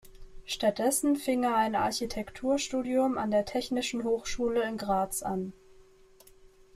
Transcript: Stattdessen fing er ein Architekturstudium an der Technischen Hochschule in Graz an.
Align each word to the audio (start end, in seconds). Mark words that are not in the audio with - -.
Stattdessen 0.45 1.15
fing 1.15 1.43
er 1.43 1.55
ein 1.57 1.75
Architekturstudium 1.75 3.19
an 3.19 3.29
der 3.29 3.45
Technischen 3.45 4.03
Hochschule 4.03 4.67
in 4.67 4.75
Graz 4.77 5.21
an. 5.21 5.53